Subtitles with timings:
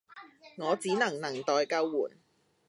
[0.57, 2.17] 我只能能待救援